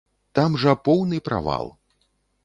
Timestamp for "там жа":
0.37-0.71